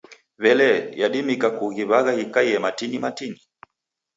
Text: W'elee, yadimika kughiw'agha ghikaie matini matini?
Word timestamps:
W'elee, 0.41 0.77
yadimika 1.01 1.47
kughiw'agha 1.57 2.11
ghikaie 2.17 2.57
matini 2.63 2.97
matini? 3.03 3.39